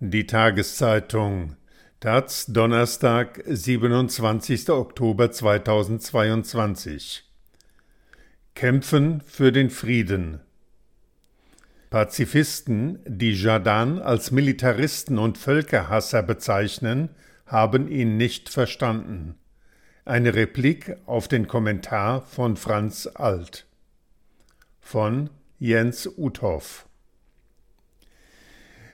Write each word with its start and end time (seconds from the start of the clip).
Die 0.00 0.26
Tageszeitung 0.26 1.56
Taz, 2.00 2.44
Donnerstag, 2.44 3.42
27. 3.46 4.68
Oktober 4.68 5.32
2022 5.32 7.24
Kämpfen 8.54 9.22
für 9.22 9.52
den 9.52 9.70
Frieden 9.70 10.40
Pazifisten, 11.88 12.98
die 13.06 13.32
Jardin 13.32 13.98
als 13.98 14.30
Militaristen 14.32 15.16
und 15.16 15.38
Völkerhasser 15.38 16.22
bezeichnen, 16.22 17.08
haben 17.46 17.88
ihn 17.88 18.18
nicht 18.18 18.50
verstanden. 18.50 19.36
Eine 20.04 20.34
Replik 20.34 20.98
auf 21.06 21.26
den 21.26 21.48
Kommentar 21.48 22.20
von 22.20 22.58
Franz 22.58 23.08
Alt 23.14 23.66
von 24.78 25.30
Jens 25.58 26.06
Uthoff 26.18 26.86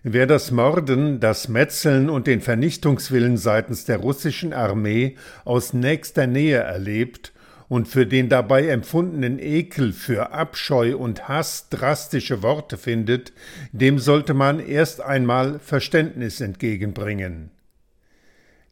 Wer 0.04 0.26
das 0.26 0.50
Morden, 0.50 1.20
das 1.20 1.46
Metzeln 1.46 2.10
und 2.10 2.26
den 2.26 2.40
Vernichtungswillen 2.40 3.36
seitens 3.36 3.84
der 3.84 3.98
russischen 3.98 4.52
Armee 4.52 5.16
aus 5.44 5.74
nächster 5.74 6.26
Nähe 6.26 6.58
erlebt 6.58 7.32
und 7.68 7.86
für 7.86 8.04
den 8.04 8.28
dabei 8.28 8.66
empfundenen 8.66 9.38
Ekel 9.38 9.92
für 9.92 10.32
Abscheu 10.32 10.96
und 10.96 11.28
Hass 11.28 11.68
drastische 11.68 12.42
Worte 12.42 12.78
findet, 12.78 13.32
dem 13.70 14.00
sollte 14.00 14.34
man 14.34 14.58
erst 14.58 15.00
einmal 15.00 15.60
Verständnis 15.60 16.40
entgegenbringen. 16.40 17.50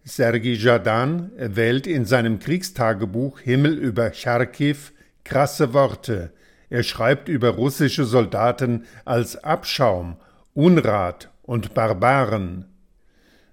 Sergei 0.03 0.55
Jadan 0.55 1.31
wählt 1.37 1.87
in 1.87 2.07
seinem 2.07 2.41
Kriegstagebuch 2.41 3.39
Himmel 3.39 3.79
über 3.79 4.13
Charkiw 4.13 4.79
krasse 5.23 5.75
Worte. 5.75 6.33
Er 6.71 6.83
schreibt 6.83 7.29
über 7.29 7.51
russische 7.51 8.05
Soldaten 8.05 8.85
als 9.05 9.37
Abschaum 9.45 10.17
Unrat 10.55 11.31
und 11.43 11.75
Barbaren. 11.75 12.65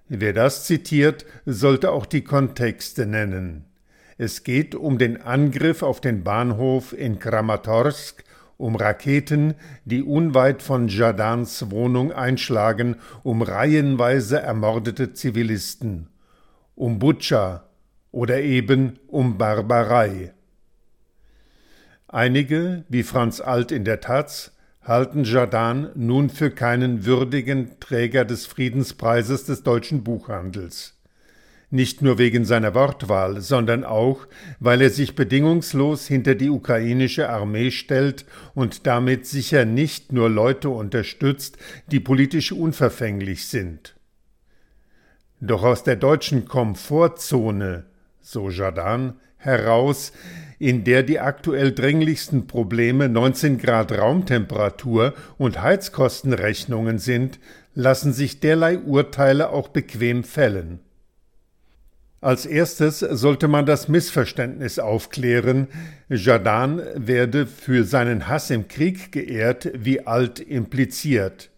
Wer 0.08 0.32
das 0.32 0.64
zitiert, 0.64 1.24
sollte 1.46 1.92
auch 1.92 2.06
die 2.06 2.22
Kontexte 2.22 3.06
nennen. 3.06 3.66
Es 4.16 4.42
geht 4.42 4.74
um 4.74 4.98
den 4.98 5.22
Angriff 5.22 5.84
auf 5.84 6.00
den 6.00 6.24
Bahnhof 6.24 6.92
in 6.92 7.20
Kramatorsk, 7.20 8.24
um 8.56 8.74
Raketen, 8.74 9.54
die 9.84 10.02
unweit 10.02 10.60
von 10.60 10.88
Jadans 10.88 11.70
Wohnung 11.70 12.10
einschlagen, 12.10 12.96
um 13.22 13.42
reihenweise 13.42 14.40
ermordete 14.40 15.12
Zivilisten, 15.12 16.08
um 16.74 16.98
Butscha 16.98 17.68
oder 18.10 18.40
eben 18.40 18.98
um 19.06 19.38
Barbarei. 19.38 20.34
Einige, 22.08 22.84
wie 22.88 23.04
Franz 23.04 23.40
Alt 23.40 23.70
in 23.70 23.84
der 23.84 24.00
Taz, 24.00 24.50
halten 24.88 25.24
Jardin 25.24 25.90
nun 25.94 26.30
für 26.30 26.50
keinen 26.50 27.04
würdigen 27.04 27.78
Träger 27.78 28.24
des 28.24 28.46
Friedenspreises 28.46 29.44
des 29.44 29.62
deutschen 29.62 30.02
Buchhandels. 30.02 30.94
Nicht 31.70 32.00
nur 32.00 32.16
wegen 32.16 32.46
seiner 32.46 32.74
Wortwahl, 32.74 33.42
sondern 33.42 33.84
auch, 33.84 34.26
weil 34.58 34.80
er 34.80 34.88
sich 34.88 35.14
bedingungslos 35.14 36.06
hinter 36.06 36.34
die 36.34 36.48
ukrainische 36.48 37.28
Armee 37.28 37.70
stellt 37.70 38.24
und 38.54 38.86
damit 38.86 39.26
sicher 39.26 39.66
nicht 39.66 40.10
nur 40.10 40.30
Leute 40.30 40.70
unterstützt, 40.70 41.58
die 41.88 42.00
politisch 42.00 42.52
unverfänglich 42.52 43.46
sind. 43.48 43.94
Doch 45.40 45.62
aus 45.62 45.84
der 45.84 45.96
deutschen 45.96 46.46
Komfortzone, 46.46 47.84
so 48.30 48.50
Jardin, 48.50 49.14
heraus 49.38 50.12
in 50.58 50.84
der 50.84 51.02
die 51.02 51.18
aktuell 51.18 51.72
dringlichsten 51.72 52.46
Probleme 52.46 53.08
19 53.08 53.56
Grad 53.56 53.90
Raumtemperatur 53.90 55.14
und 55.38 55.62
Heizkostenrechnungen 55.62 56.98
sind, 56.98 57.38
lassen 57.74 58.12
sich 58.12 58.40
derlei 58.40 58.78
Urteile 58.78 59.48
auch 59.48 59.68
bequem 59.68 60.24
fällen. 60.24 60.80
Als 62.20 62.44
erstes 62.44 62.98
sollte 62.98 63.48
man 63.48 63.64
das 63.64 63.88
Missverständnis 63.88 64.78
aufklären, 64.78 65.68
Jardin 66.10 66.82
werde 66.96 67.46
für 67.46 67.84
seinen 67.84 68.28
Hass 68.28 68.50
im 68.50 68.68
Krieg 68.68 69.10
geehrt, 69.10 69.70
wie 69.72 70.06
Alt 70.06 70.38
impliziert. 70.38 71.48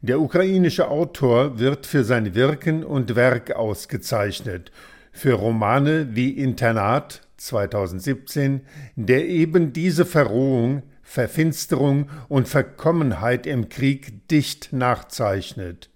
Der 0.00 0.20
ukrainische 0.20 0.88
Autor 0.88 1.58
wird 1.58 1.84
für 1.84 2.04
sein 2.04 2.34
Wirken 2.34 2.82
und 2.82 3.14
Werk 3.14 3.52
ausgezeichnet, 3.52 4.72
für 5.12 5.34
Romane 5.34 6.16
wie 6.16 6.30
Internat 6.30 7.20
2017, 7.36 8.62
der 8.96 9.28
eben 9.28 9.72
diese 9.72 10.06
Verrohung, 10.06 10.82
Verfinsterung 11.02 12.08
und 12.28 12.48
Verkommenheit 12.48 13.46
im 13.46 13.68
Krieg 13.68 14.28
dicht 14.28 14.72
nachzeichnet. 14.72 15.90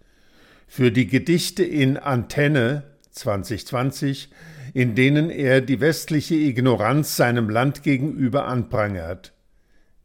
Für 0.69 0.93
die 0.93 1.07
Gedichte 1.07 1.65
in 1.65 1.97
Antenne 1.97 2.85
2020, 3.13 4.31
in 4.75 4.95
denen 4.95 5.31
er 5.31 5.63
die 5.63 5.81
westliche 5.81 6.35
Ignoranz 6.35 7.17
seinem 7.17 7.49
Land 7.49 7.83
gegenüber 7.83 8.47
anprangert. 8.47 9.33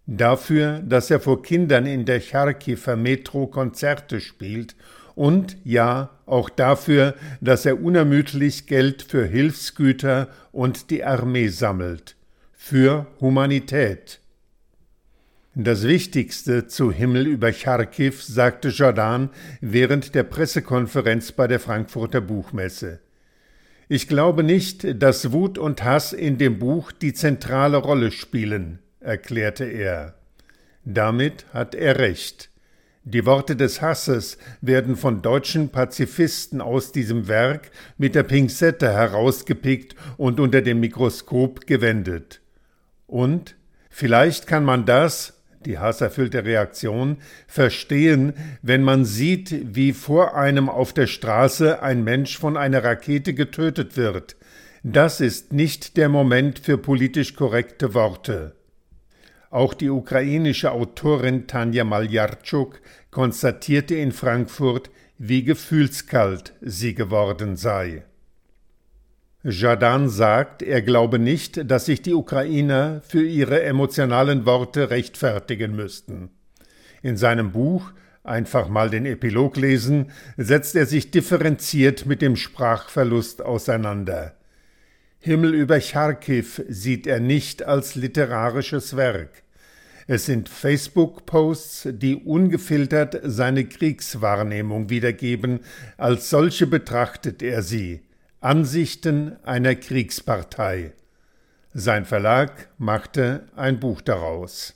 Dafür, 0.07 0.79
dass 0.79 1.11
er 1.11 1.19
vor 1.19 1.41
Kindern 1.41 1.85
in 1.85 2.05
der 2.05 2.21
Charkiwer 2.21 2.95
Metro 2.95 3.47
Konzerte 3.47 4.21
spielt 4.21 4.75
und 5.21 5.55
ja 5.63 6.09
auch 6.25 6.49
dafür, 6.49 7.13
dass 7.41 7.67
er 7.67 7.83
unermüdlich 7.83 8.65
Geld 8.65 9.03
für 9.03 9.23
Hilfsgüter 9.23 10.29
und 10.51 10.89
die 10.89 11.03
Armee 11.03 11.49
sammelt, 11.49 12.15
für 12.53 13.05
Humanität. 13.19 14.19
Das 15.53 15.83
Wichtigste 15.83 16.65
zu 16.65 16.91
Himmel 16.91 17.27
über 17.27 17.53
Charkiw 17.53 18.15
sagte 18.17 18.69
Jordan 18.69 19.29
während 19.59 20.15
der 20.15 20.23
Pressekonferenz 20.23 21.33
bei 21.33 21.45
der 21.45 21.59
Frankfurter 21.59 22.21
Buchmesse. 22.21 22.99
Ich 23.89 24.07
glaube 24.07 24.41
nicht, 24.41 25.03
dass 25.03 25.31
Wut 25.31 25.59
und 25.59 25.83
Hass 25.83 26.13
in 26.13 26.39
dem 26.39 26.57
Buch 26.57 26.91
die 26.91 27.13
zentrale 27.13 27.77
Rolle 27.77 28.09
spielen, 28.09 28.79
erklärte 28.99 29.65
er. 29.65 30.15
Damit 30.83 31.45
hat 31.53 31.75
er 31.75 31.99
recht. 31.99 32.50
Die 33.03 33.25
Worte 33.25 33.55
des 33.55 33.81
Hasses 33.81 34.37
werden 34.61 34.95
von 34.95 35.23
deutschen 35.23 35.69
Pazifisten 35.69 36.61
aus 36.61 36.91
diesem 36.91 37.27
Werk 37.27 37.71
mit 37.97 38.13
der 38.13 38.21
Pinzette 38.21 38.93
herausgepickt 38.93 39.95
und 40.17 40.39
unter 40.39 40.61
dem 40.61 40.79
Mikroskop 40.79 41.65
gewendet. 41.65 42.41
Und 43.07 43.55
vielleicht 43.89 44.45
kann 44.45 44.63
man 44.63 44.85
das, 44.85 45.33
die 45.65 45.79
hasserfüllte 45.79 46.45
Reaktion, 46.45 47.17
verstehen, 47.47 48.33
wenn 48.61 48.83
man 48.83 49.03
sieht, 49.03 49.75
wie 49.75 49.93
vor 49.93 50.37
einem 50.37 50.69
auf 50.69 50.93
der 50.93 51.07
Straße 51.07 51.81
ein 51.81 52.03
Mensch 52.03 52.37
von 52.37 52.55
einer 52.55 52.83
Rakete 52.83 53.33
getötet 53.33 53.97
wird. 53.97 54.35
Das 54.83 55.21
ist 55.21 55.53
nicht 55.53 55.97
der 55.97 56.09
Moment 56.09 56.59
für 56.59 56.77
politisch 56.77 57.35
korrekte 57.35 57.95
Worte. 57.95 58.55
Auch 59.51 59.75
die 59.75 59.89
ukrainische 59.89 60.71
Autorin 60.71 61.45
Tanja 61.45 61.83
Maljarczuk 61.83 62.81
konstatierte 63.11 63.93
in 63.95 64.11
Frankfurt, 64.11 64.89
wie 65.19 65.43
gefühlskalt 65.43 66.53
sie 66.61 66.95
geworden 66.95 67.55
sei. 67.57 68.03
Jadan 69.43 70.09
sagt, 70.09 70.63
er 70.63 70.81
glaube 70.81 71.19
nicht, 71.19 71.69
dass 71.69 71.85
sich 71.85 72.01
die 72.01 72.13
Ukrainer 72.13 73.01
für 73.07 73.23
ihre 73.23 73.61
emotionalen 73.61 74.45
Worte 74.47 74.89
rechtfertigen 74.89 75.75
müssten. 75.75 76.31
In 77.03 77.17
seinem 77.17 77.51
Buch 77.51 77.91
Einfach 78.23 78.67
mal 78.69 78.91
den 78.91 79.07
Epilog 79.07 79.57
lesen, 79.57 80.11
setzt 80.37 80.75
er 80.75 80.85
sich 80.85 81.09
differenziert 81.09 82.05
mit 82.05 82.21
dem 82.21 82.35
Sprachverlust 82.35 83.41
auseinander. 83.41 84.35
Himmel 85.23 85.53
über 85.53 85.79
Charkiw 85.79 86.63
sieht 86.67 87.05
er 87.05 87.19
nicht 87.19 87.61
als 87.61 87.93
literarisches 87.93 88.97
Werk. 88.97 89.43
Es 90.07 90.25
sind 90.25 90.49
Facebook-Posts, 90.49 91.89
die 91.91 92.15
ungefiltert 92.15 93.19
seine 93.23 93.65
Kriegswahrnehmung 93.65 94.89
wiedergeben, 94.89 95.59
als 95.95 96.31
solche 96.31 96.65
betrachtet 96.65 97.43
er 97.43 97.61
sie. 97.61 98.01
Ansichten 98.39 99.37
einer 99.43 99.75
Kriegspartei. 99.75 100.93
Sein 101.71 102.05
Verlag 102.05 102.69
machte 102.79 103.47
ein 103.55 103.79
Buch 103.79 104.01
daraus. 104.01 104.73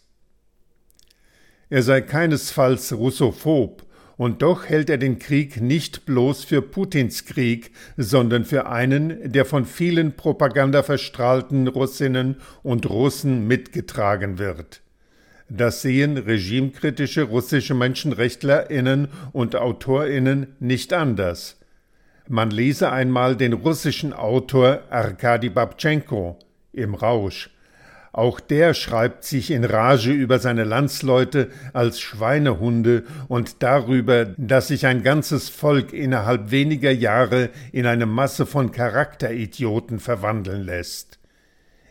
Er 1.72 1.82
sei 1.82 2.02
keinesfalls 2.02 2.94
russophob, 2.94 3.85
und 4.18 4.42
doch 4.42 4.66
hält 4.66 4.90
er 4.90 4.98
den 4.98 5.20
Krieg 5.20 5.62
nicht 5.62 6.06
bloß 6.06 6.44
für 6.44 6.62
Putins 6.62 7.26
Krieg, 7.26 7.72
sondern 7.98 8.46
für 8.46 8.68
einen, 8.68 9.32
der 9.32 9.46
von 9.46 9.66
vielen 9.66 10.16
propagandaverstrahlten 10.16 11.68
Russinnen 11.68 12.38
und 12.64 12.90
Russen 12.90 13.48
mitgetragen 13.48 14.38
wird. 14.38 14.82
Das 15.50 15.82
sehen 15.82 16.18
regimekritische 16.18 17.24
russische 17.24 17.76
Menschenrechtlerinnen 17.76 19.10
und 19.32 19.56
Autorinnen 19.56 20.56
nicht 20.60 20.92
anders. 20.92 21.60
Man 22.28 22.50
lese 22.50 22.92
einmal 22.92 23.36
den 23.36 23.54
russischen 23.54 24.12
Autor 24.12 24.82
Arkadi 24.90 25.50
Babchenko 25.50 26.40
im 26.74 26.96
Rausch 26.96 27.55
Auch 28.16 28.40
der 28.40 28.74
schreibt 28.74 29.26
sich 29.26 29.52
in 29.52 29.66
Rage 29.66 30.14
über 30.14 30.40
seine 30.40 30.64
Landsleute 30.64 31.50
als 31.74 32.00
Schweinehunde 32.00 33.04
und 33.28 33.62
darüber, 33.62 34.24
dass 34.38 34.70
sich 34.70 34.86
ein 34.86 35.04
ganzes 35.04 35.50
Volk 35.50 35.92
innerhalb 35.92 36.50
weniger 36.50 36.92
Jahre 36.92 37.50
in 37.74 37.86
eine 37.86 38.06
Masse 38.06 38.46
von 38.46 38.72
Charakteridioten 38.72 40.00
verwandeln 40.00 40.64
lässt. 40.64 41.20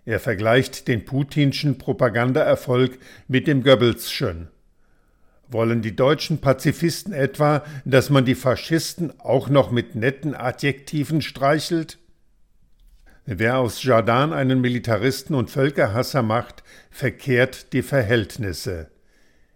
Er 0.06 0.18
vergleicht 0.18 0.88
den 0.88 1.04
putinschen 1.04 1.76
Propagandaerfolg 1.76 2.96
mit 3.28 3.46
dem 3.46 3.62
Goebbelschen. 3.62 4.48
Wollen 5.48 5.82
die 5.82 5.94
deutschen 5.94 6.40
Pazifisten 6.40 7.12
etwa, 7.12 7.62
dass 7.84 8.08
man 8.08 8.24
die 8.24 8.34
Faschisten 8.34 9.12
auch 9.20 9.50
noch 9.50 9.70
mit 9.70 9.94
netten 9.94 10.34
Adjektiven 10.34 11.20
streichelt? 11.20 11.98
Wer 13.26 13.56
aus 13.56 13.82
Jardin 13.82 14.34
einen 14.34 14.60
Militaristen 14.60 15.34
und 15.34 15.50
Völkerhasser 15.50 16.22
macht, 16.22 16.62
verkehrt 16.90 17.72
die 17.72 17.80
Verhältnisse. 17.80 18.90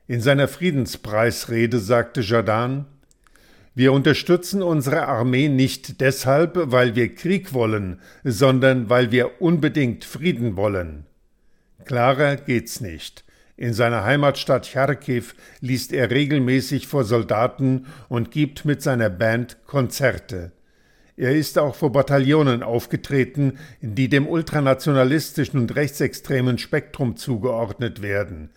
In 0.07 0.23
seiner 0.23 0.49
Friedenspreisrede 0.49 1.79
sagte 1.79 2.23
Jardin 2.23 2.87
Wir 3.75 3.93
unterstützen 3.93 4.63
unsere 4.63 5.07
Armee 5.07 5.51
nicht 5.51 6.01
deshalb, 6.01 6.55
weil 6.73 6.95
wir 6.97 7.15
Krieg 7.15 7.53
wollen, 7.53 8.01
sondern 8.25 8.89
weil 8.89 9.13
wir 9.13 9.43
unbedingt 9.43 10.07
Frieden 10.07 10.57
wollen. 10.57 11.05
Klarer 11.85 12.37
geht's 12.37 12.81
nicht. 12.81 13.25
In 13.59 13.75
seiner 13.75 14.05
Heimatstadt 14.05 14.67
Charkiw 14.67 15.25
liest 15.61 15.93
er 15.93 16.11
regelmäßig 16.11 16.87
vor 16.87 17.05
Soldaten 17.05 17.87
und 18.09 18.31
gibt 18.31 18.65
mit 18.65 18.81
seiner 18.81 19.11
Band 19.11 19.59
Konzerte. 19.67 20.53
Er 21.19 21.35
ist 21.35 21.59
auch 21.59 21.75
vor 21.75 21.91
Bataillonen 21.91 22.63
aufgetreten, 22.63 23.59
die 23.81 24.09
dem 24.09 24.29
ultranationalistischen 24.29 25.59
und 25.59 25.75
rechtsextremen 25.75 26.59
Spektrum 26.59 27.17
zugeordnet 27.17 28.03
werden. 28.03 28.51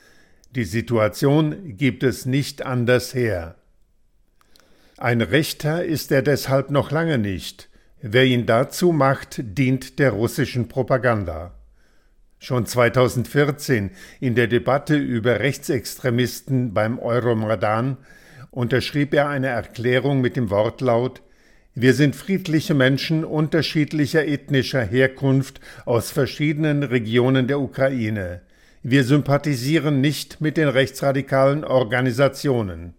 Die 0.54 0.66
Situation 0.66 1.76
gibt 1.76 2.04
es 2.04 2.28
nicht 2.28 2.64
anders 2.64 3.16
her. 3.16 3.56
Ein 4.98 5.22
Rechter 5.22 5.84
ist 5.84 6.12
er 6.12 6.22
deshalb 6.22 6.70
noch 6.70 6.92
lange 6.92 7.18
nicht. 7.18 7.68
Wer 8.00 8.26
ihn 8.26 8.46
dazu 8.46 8.92
macht, 8.92 9.42
dient 9.44 9.98
der 9.98 10.12
russischen 10.12 10.68
Propaganda. 10.68 11.56
Schon 12.38 12.68
2014 12.68 13.90
in 14.20 14.36
der 14.36 14.46
Debatte 14.46 14.98
über 14.98 15.40
Rechtsextremisten 15.40 16.76
beim 16.76 17.00
Euromaidan 17.00 17.98
unterschrieb 18.52 19.16
er 19.16 19.30
eine 19.30 19.48
Erklärung 19.48 20.22
mit 20.22 20.36
dem 20.36 20.52
Wortlaut 20.52 21.24
wir 21.74 21.94
sind 21.94 22.18
friedliche 22.18 22.74
Menschen 22.74 23.24
unterschiedlicher 23.24 24.26
ethnischer 24.26 24.84
Herkunft 24.84 25.62
aus 25.86 26.12
verschiedenen 26.12 26.84
Regionen 26.84 27.48
der 27.48 27.62
Ukraine. 27.62 28.42
Wir 28.84 29.06
sympathisieren 29.06 30.02
nicht 30.02 30.42
mit 30.42 30.58
den 30.58 30.68
rechtsradikalen 30.68 31.64
Organisationen. 31.64 32.94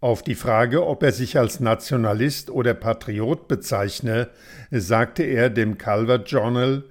Auf 0.00 0.22
die 0.22 0.34
Frage, 0.34 0.86
ob 0.86 1.02
er 1.02 1.12
sich 1.12 1.36
als 1.38 1.60
Nationalist 1.60 2.48
oder 2.48 2.72
Patriot 2.72 3.46
bezeichne, 3.46 4.28
sagte 4.70 5.24
er 5.24 5.50
dem 5.50 5.76
Calvert 5.76 6.30
Journal 6.30 6.84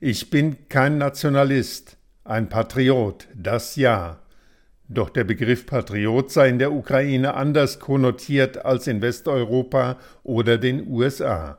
Ich 0.00 0.30
bin 0.30 0.68
kein 0.68 0.96
Nationalist, 0.96 1.98
ein 2.24 2.48
Patriot, 2.48 3.28
das 3.34 3.76
ja. 3.76 4.19
Doch 4.92 5.08
der 5.08 5.22
Begriff 5.22 5.66
Patriot 5.66 6.32
sei 6.32 6.48
in 6.48 6.58
der 6.58 6.72
Ukraine 6.72 7.34
anders 7.34 7.78
konnotiert 7.78 8.64
als 8.64 8.88
in 8.88 9.00
Westeuropa 9.00 9.98
oder 10.24 10.58
den 10.58 10.88
USA. 10.88 11.58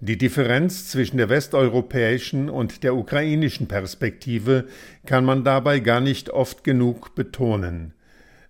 Die 0.00 0.18
Differenz 0.18 0.90
zwischen 0.90 1.16
der 1.16 1.30
westeuropäischen 1.30 2.50
und 2.50 2.82
der 2.82 2.94
ukrainischen 2.94 3.68
Perspektive 3.68 4.66
kann 5.06 5.24
man 5.24 5.44
dabei 5.44 5.80
gar 5.80 6.00
nicht 6.00 6.28
oft 6.28 6.62
genug 6.62 7.14
betonen. 7.14 7.94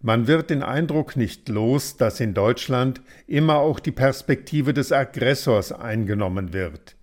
Man 0.03 0.27
wird 0.27 0.51
den 0.51 0.65
Eindruck 0.65 1.15
nicht 1.15 1.49
los, 1.49 1.97
dass 1.97 2.19
in 2.19 2.35
Deutschland 2.35 3.03
immer 3.29 3.59
auch 3.59 3.79
die 3.79 3.93
Perspektive 3.93 4.75
des 4.75 4.91
Aggressors 4.91 5.71
eingenommen 5.71 6.53
wird. 6.53 6.97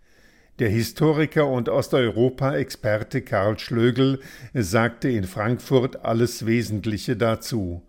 Der 0.61 0.69
Historiker 0.69 1.47
und 1.47 1.69
Osteuropa-Experte 1.69 3.23
Karl 3.23 3.57
Schlögel 3.57 4.19
sagte 4.53 5.09
in 5.09 5.23
Frankfurt 5.23 6.05
alles 6.05 6.45
Wesentliche 6.45 7.17
dazu. 7.17 7.81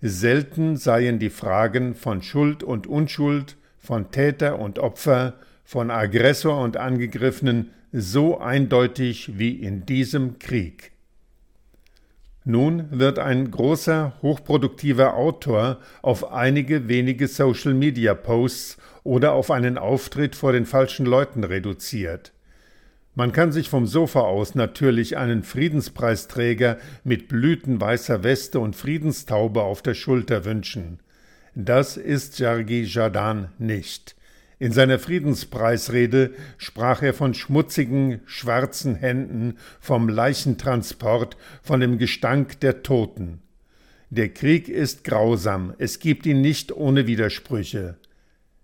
Selten 0.00 0.76
seien 0.76 1.18
die 1.18 1.28
Fragen 1.28 1.96
von 1.96 2.22
Schuld 2.22 2.62
und 2.62 2.86
Unschuld, 2.86 3.56
von 3.78 4.12
Täter 4.12 4.60
und 4.60 4.78
Opfer, 4.78 5.34
von 5.64 5.90
Aggressor 5.90 6.62
und 6.62 6.76
Angegriffenen 6.76 7.70
so 7.90 8.38
eindeutig 8.38 9.36
wie 9.36 9.50
in 9.50 9.84
diesem 9.84 10.38
Krieg. 10.38 10.93
Nun 12.44 12.86
wird 12.90 13.18
ein 13.18 13.50
großer, 13.50 14.12
hochproduktiver 14.20 15.14
Autor 15.14 15.78
auf 16.02 16.30
einige 16.30 16.88
wenige 16.88 17.26
Social-Media-Posts 17.26 18.76
oder 19.02 19.32
auf 19.32 19.50
einen 19.50 19.78
Auftritt 19.78 20.36
vor 20.36 20.52
den 20.52 20.66
falschen 20.66 21.06
Leuten 21.06 21.42
reduziert. 21.42 22.32
Man 23.14 23.32
kann 23.32 23.50
sich 23.50 23.70
vom 23.70 23.86
Sofa 23.86 24.20
aus 24.20 24.54
natürlich 24.54 25.16
einen 25.16 25.42
Friedenspreisträger 25.42 26.78
mit 27.02 27.28
blütenweißer 27.28 28.24
Weste 28.24 28.60
und 28.60 28.76
Friedenstaube 28.76 29.62
auf 29.62 29.80
der 29.80 29.94
Schulter 29.94 30.44
wünschen. 30.44 30.98
Das 31.54 31.96
ist 31.96 32.40
Jargi 32.40 32.82
Jadan 32.82 33.48
nicht. 33.58 34.16
In 34.64 34.72
seiner 34.72 34.98
Friedenspreisrede 34.98 36.30
sprach 36.56 37.02
er 37.02 37.12
von 37.12 37.34
schmutzigen, 37.34 38.22
schwarzen 38.24 38.94
Händen, 38.94 39.58
vom 39.78 40.08
Leichentransport, 40.08 41.36
von 41.62 41.80
dem 41.80 41.98
Gestank 41.98 42.60
der 42.60 42.82
Toten. 42.82 43.42
Der 44.08 44.30
Krieg 44.30 44.70
ist 44.70 45.04
grausam, 45.04 45.74
es 45.76 45.98
gibt 45.98 46.24
ihn 46.24 46.40
nicht 46.40 46.74
ohne 46.74 47.06
Widersprüche. 47.06 47.98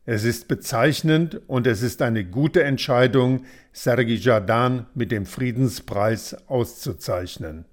Es 0.07 0.25
ist 0.25 0.49
bezeichnend 0.49 1.43
und 1.49 1.67
es 1.67 1.83
ist 1.83 2.01
eine 2.01 2.25
gute 2.25 2.65
Entscheidung, 2.65 3.45
Sergei 3.75 4.15
Jadan 4.15 4.87
mit 4.95 5.13
dem 5.13 5.27
Friedenspreis 5.27 6.35
auszuzeichnen. 6.49 7.67